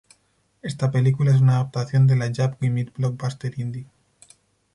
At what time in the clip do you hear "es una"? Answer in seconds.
1.29-1.57